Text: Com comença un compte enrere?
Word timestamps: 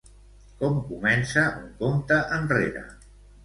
Com 0.61 0.79
comença 0.87 1.45
un 1.61 1.69
compte 1.85 2.21
enrere? 2.41 2.87